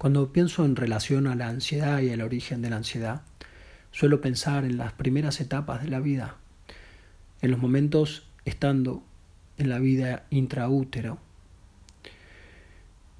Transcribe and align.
Cuando 0.00 0.32
pienso 0.32 0.64
en 0.64 0.76
relación 0.76 1.26
a 1.26 1.34
la 1.34 1.48
ansiedad 1.48 2.00
y 2.00 2.08
el 2.08 2.22
origen 2.22 2.62
de 2.62 2.70
la 2.70 2.76
ansiedad, 2.76 3.20
suelo 3.90 4.22
pensar 4.22 4.64
en 4.64 4.78
las 4.78 4.94
primeras 4.94 5.42
etapas 5.42 5.82
de 5.82 5.90
la 5.90 6.00
vida, 6.00 6.36
en 7.42 7.50
los 7.50 7.60
momentos 7.60 8.26
estando 8.46 9.02
en 9.58 9.68
la 9.68 9.78
vida 9.78 10.24
intraútero. 10.30 11.18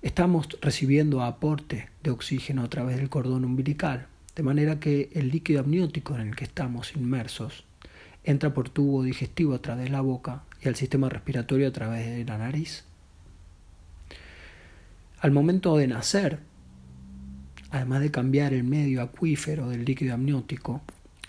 Estamos 0.01 0.49
recibiendo 0.63 1.23
aporte 1.23 1.91
de 2.03 2.13
oxígeno 2.13 2.63
a 2.63 2.71
través 2.71 2.97
del 2.97 3.11
cordón 3.11 3.45
umbilical, 3.45 4.07
de 4.35 4.43
manera 4.43 4.81
que 4.81 5.11
el 5.13 5.29
líquido 5.29 5.61
amniótico 5.61 6.15
en 6.15 6.29
el 6.29 6.35
que 6.35 6.45
estamos 6.45 6.97
inmersos 6.97 7.65
entra 8.25 8.55
por 8.55 8.71
tubo 8.71 9.03
digestivo 9.03 9.55
a 9.55 9.61
través 9.61 9.85
de 9.85 9.91
la 9.91 10.01
boca 10.01 10.45
y 10.63 10.69
al 10.69 10.77
sistema 10.77 11.11
respiratorio 11.11 11.69
a 11.69 11.73
través 11.73 12.07
de 12.07 12.25
la 12.25 12.39
nariz. 12.39 12.85
Al 15.21 15.31
momento 15.31 15.77
de 15.77 15.87
nacer, 15.87 16.49
además 17.71 18.01
de 18.01 18.11
cambiar 18.11 18.53
el 18.53 18.65
medio 18.65 19.03
acuífero 19.03 19.69
del 19.69 19.85
líquido 19.85 20.15
amniótico, 20.15 20.83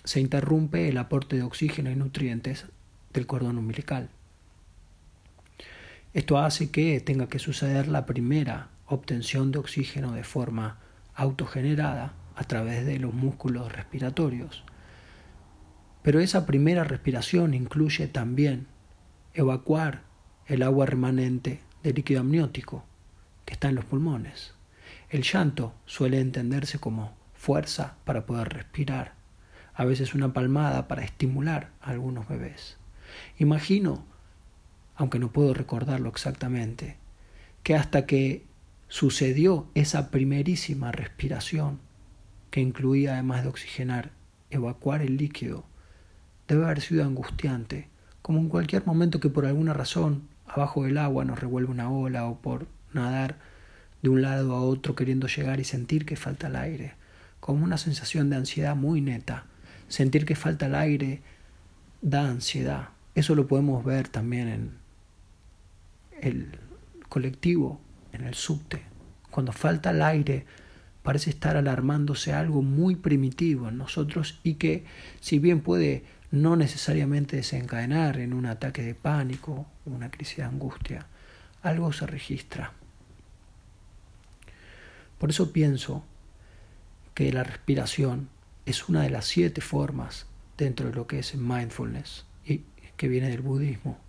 se 0.03 0.19
interrumpe 0.19 0.89
el 0.89 0.97
aporte 0.97 1.35
de 1.35 1.43
oxígeno 1.43 1.91
y 1.91 1.95
nutrientes 1.95 2.65
del 3.13 3.27
cordón 3.27 3.57
umbilical. 3.57 4.09
Esto 6.13 6.39
hace 6.39 6.71
que 6.71 6.99
tenga 6.99 7.27
que 7.27 7.39
suceder 7.39 7.87
la 7.87 8.05
primera 8.05 8.69
obtención 8.87 9.51
de 9.51 9.59
oxígeno 9.59 10.11
de 10.11 10.23
forma 10.23 10.79
autogenerada 11.15 12.13
a 12.35 12.43
través 12.43 12.85
de 12.85 12.99
los 12.99 13.13
músculos 13.13 13.71
respiratorios. 13.71 14.63
Pero 16.01 16.19
esa 16.19 16.45
primera 16.45 16.83
respiración 16.83 17.53
incluye 17.53 18.07
también 18.07 18.67
evacuar 19.33 20.01
el 20.47 20.63
agua 20.63 20.85
remanente 20.85 21.61
del 21.83 21.95
líquido 21.95 22.21
amniótico 22.21 22.83
que 23.45 23.53
está 23.53 23.69
en 23.69 23.75
los 23.75 23.85
pulmones. 23.85 24.53
El 25.11 25.23
llanto 25.23 25.73
suele 25.85 26.21
entenderse 26.21 26.79
como 26.79 27.13
fuerza 27.33 27.97
para 28.05 28.26
poder 28.26 28.48
respirar, 28.48 29.13
a 29.73 29.84
veces 29.84 30.15
una 30.15 30.31
palmada 30.31 30.87
para 30.87 31.04
estimular 31.04 31.71
a 31.81 31.90
algunos 31.90 32.29
bebés. 32.29 32.77
Imagino, 33.37 34.05
aunque 34.95 35.20
no 35.20 35.34
puedo 35.34 35.54
recordarlo 35.54 36.07
exactamente, 36.07 36.95
que 37.62 37.76
hasta 37.76 38.05
que 38.05 38.45
sucedió 38.87 39.67
esa 39.76 40.12
primerísima 40.12 40.93
respiración, 40.93 41.82
que 42.49 42.62
incluía 42.62 43.15
además 43.15 43.43
de 43.43 43.49
oxigenar, 43.49 44.12
evacuar 44.49 45.01
el 45.01 45.17
líquido, 45.17 45.65
debe 46.48 46.63
haber 46.63 46.79
sido 46.79 47.04
angustiante, 47.04 47.89
como 48.21 48.39
en 48.39 48.48
cualquier 48.48 48.85
momento 48.85 49.20
que 49.20 49.29
por 49.29 49.45
alguna 49.45 49.73
razón 49.73 50.29
abajo 50.48 50.85
del 50.85 50.98
agua 50.98 51.26
nos 51.26 51.37
revuelve 51.37 51.70
una 51.70 51.91
ola 51.91 52.27
o 52.27 52.39
por 52.39 52.67
nadar 52.93 53.51
de 54.02 54.10
un 54.10 54.21
lado 54.21 54.55
a 54.55 54.62
otro 54.62 54.96
queriendo 54.96 55.27
llegar 55.27 55.60
y 55.60 55.63
sentir 55.63 56.05
que 56.05 56.16
falta 56.16 56.48
el 56.48 56.55
aire, 56.55 56.94
como 57.40 57.63
una 57.63 57.77
sensación 57.77 58.30
de 58.30 58.38
ansiedad 58.38 58.76
muy 58.76 59.02
neta. 59.02 59.46
Sentir 59.88 60.26
que 60.26 60.35
falta 60.35 60.68
el 60.68 60.76
aire 60.76 61.21
da 62.02 62.27
ansiedad. 62.27 62.90
Eso 63.13 63.35
lo 63.35 63.48
podemos 63.48 63.84
ver 63.84 64.07
también 64.07 64.47
en 64.47 64.72
el 66.22 66.59
colectivo, 67.09 67.81
en 68.13 68.25
el 68.25 68.35
subte. 68.35 68.84
Cuando 69.29 69.52
falta 69.52 69.91
el 69.91 70.02
aire 70.02 70.46
parece 71.03 71.29
estar 71.31 71.57
alarmándose 71.57 72.34
algo 72.34 72.62
muy 72.62 72.96
primitivo 72.96 73.69
en 73.69 73.78
nosotros 73.78 74.40
y 74.44 74.56
que 74.56 74.85
si 75.19 75.40
bien 75.40 75.62
puede 75.62 76.03
no 76.29 76.56
necesariamente 76.56 77.35
desencadenar 77.35 78.19
en 78.19 78.34
un 78.34 78.46
ataque 78.46 78.84
de 78.84 78.96
pánico, 78.96 79.68
una 79.85 80.09
crisis 80.09 80.38
de 80.38 80.44
angustia, 80.44 81.07
algo 81.63 81.91
se 81.91 82.07
registra. 82.07 82.74
Por 85.22 85.29
eso 85.29 85.53
pienso 85.53 86.03
que 87.13 87.31
la 87.31 87.44
respiración 87.44 88.29
es 88.66 88.89
una 88.89 89.03
de 89.03 89.11
las 89.11 89.25
siete 89.25 89.61
formas 89.61 90.25
dentro 90.57 90.89
de 90.89 90.95
lo 90.95 91.05
que 91.05 91.19
es 91.19 91.35
mindfulness 91.35 92.25
y 92.43 92.63
que 92.97 93.07
viene 93.07 93.29
del 93.29 93.41
budismo, 93.41 93.99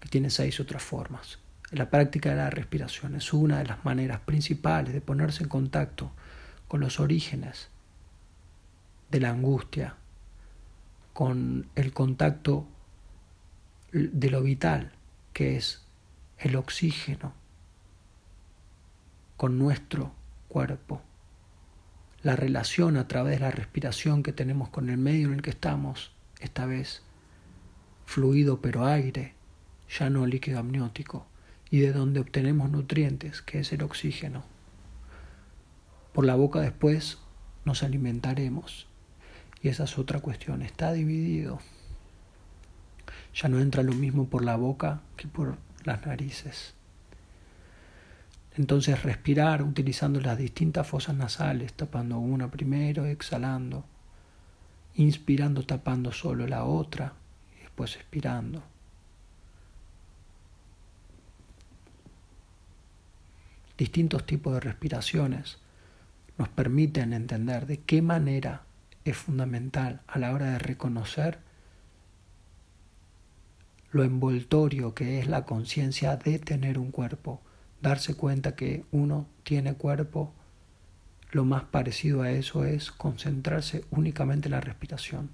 que 0.00 0.08
tiene 0.08 0.30
seis 0.30 0.58
otras 0.58 0.82
formas. 0.82 1.38
La 1.70 1.88
práctica 1.88 2.30
de 2.30 2.36
la 2.38 2.50
respiración 2.50 3.14
es 3.14 3.32
una 3.32 3.58
de 3.58 3.66
las 3.66 3.84
maneras 3.84 4.18
principales 4.22 4.92
de 4.92 5.00
ponerse 5.00 5.44
en 5.44 5.48
contacto 5.48 6.10
con 6.66 6.80
los 6.80 6.98
orígenes 6.98 7.68
de 9.08 9.20
la 9.20 9.30
angustia, 9.30 9.94
con 11.12 11.68
el 11.76 11.92
contacto 11.92 12.66
de 13.92 14.30
lo 14.30 14.42
vital, 14.42 14.90
que 15.32 15.56
es 15.56 15.84
el 16.38 16.56
oxígeno, 16.56 17.38
con 19.40 19.58
nuestro 19.58 20.12
cuerpo. 20.48 21.00
La 22.22 22.36
relación 22.36 22.98
a 22.98 23.08
través 23.08 23.36
de 23.36 23.46
la 23.46 23.50
respiración 23.50 24.22
que 24.22 24.34
tenemos 24.34 24.68
con 24.68 24.90
el 24.90 24.98
medio 24.98 25.28
en 25.28 25.36
el 25.36 25.40
que 25.40 25.48
estamos, 25.48 26.12
esta 26.40 26.66
vez 26.66 27.00
fluido 28.04 28.60
pero 28.60 28.84
aire, 28.84 29.32
ya 29.88 30.10
no 30.10 30.26
líquido 30.26 30.58
amniótico, 30.58 31.26
y 31.70 31.78
de 31.78 31.94
donde 31.94 32.20
obtenemos 32.20 32.70
nutrientes, 32.70 33.40
que 33.40 33.60
es 33.60 33.72
el 33.72 33.82
oxígeno. 33.82 34.44
Por 36.12 36.26
la 36.26 36.34
boca 36.34 36.60
después 36.60 37.16
nos 37.64 37.82
alimentaremos. 37.82 38.88
Y 39.62 39.68
esa 39.68 39.84
es 39.84 39.96
otra 39.96 40.20
cuestión, 40.20 40.60
está 40.60 40.92
dividido. 40.92 41.60
Ya 43.34 43.48
no 43.48 43.58
entra 43.58 43.82
lo 43.82 43.94
mismo 43.94 44.28
por 44.28 44.44
la 44.44 44.56
boca 44.56 45.00
que 45.16 45.28
por 45.28 45.56
las 45.84 46.04
narices. 46.04 46.74
Entonces 48.56 49.02
respirar 49.02 49.62
utilizando 49.62 50.20
las 50.20 50.36
distintas 50.36 50.86
fosas 50.86 51.14
nasales, 51.14 51.72
tapando 51.72 52.18
una 52.18 52.50
primero, 52.50 53.06
exhalando, 53.06 53.84
inspirando 54.94 55.64
tapando 55.64 56.12
solo 56.12 56.46
la 56.46 56.64
otra 56.64 57.14
y 57.56 57.62
después 57.62 57.96
expirando. 57.96 58.62
Distintos 63.78 64.26
tipos 64.26 64.52
de 64.52 64.60
respiraciones 64.60 65.58
nos 66.36 66.48
permiten 66.48 67.12
entender 67.12 67.66
de 67.66 67.80
qué 67.80 68.02
manera 68.02 68.62
es 69.04 69.16
fundamental 69.16 70.02
a 70.06 70.18
la 70.18 70.32
hora 70.32 70.50
de 70.50 70.58
reconocer 70.58 71.38
lo 73.90 74.04
envoltorio 74.04 74.94
que 74.94 75.18
es 75.18 75.26
la 75.26 75.44
conciencia 75.44 76.16
de 76.16 76.38
tener 76.38 76.78
un 76.78 76.90
cuerpo 76.90 77.40
darse 77.82 78.14
cuenta 78.14 78.54
que 78.54 78.84
uno 78.90 79.26
tiene 79.42 79.74
cuerpo, 79.74 80.32
lo 81.32 81.44
más 81.44 81.64
parecido 81.64 82.22
a 82.22 82.30
eso 82.30 82.64
es 82.64 82.90
concentrarse 82.90 83.84
únicamente 83.90 84.48
en 84.48 84.52
la 84.52 84.60
respiración. 84.60 85.30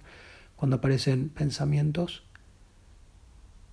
Cuando 0.57 0.77
aparecen 0.77 1.29
pensamientos, 1.29 2.23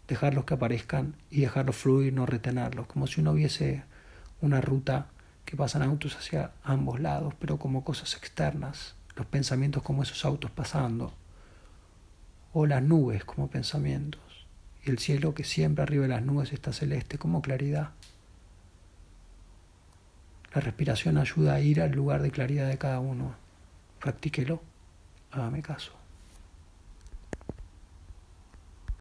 dejarlos 0.07 0.45
que 0.45 0.53
aparezcan 0.53 1.15
y 1.29 1.41
dejarlos 1.41 1.75
fluir, 1.75 2.13
no 2.13 2.25
retenerlos, 2.25 2.87
como 2.87 3.07
si 3.07 3.21
uno 3.21 3.31
hubiese 3.31 3.83
una 4.41 4.61
ruta 4.61 5.07
que 5.45 5.57
pasan 5.57 5.81
autos 5.81 6.15
hacia 6.15 6.51
ambos 6.63 6.99
lados, 6.99 7.33
pero 7.39 7.57
como 7.57 7.83
cosas 7.83 8.15
externas, 8.15 8.95
los 9.15 9.25
pensamientos 9.25 9.83
como 9.83 10.03
esos 10.03 10.25
autos 10.25 10.51
pasando, 10.51 11.13
o 12.53 12.65
las 12.65 12.83
nubes 12.83 13.25
como 13.25 13.49
pensamientos, 13.49 14.21
y 14.85 14.89
el 14.89 14.99
cielo 14.99 15.33
que 15.33 15.43
siempre 15.43 15.83
arriba 15.83 16.03
de 16.03 16.09
las 16.09 16.23
nubes 16.23 16.53
está 16.53 16.73
celeste 16.73 17.17
como 17.17 17.41
claridad. 17.41 17.91
La 20.53 20.61
respiración 20.61 21.17
ayuda 21.17 21.55
a 21.55 21.59
ir 21.59 21.81
al 21.81 21.91
lugar 21.91 22.21
de 22.21 22.31
claridad 22.31 22.67
de 22.67 22.77
cada 22.77 22.99
uno. 22.99 23.35
Practíquelo. 23.99 24.61
Hágame 25.31 25.61
caso. 25.63 26.02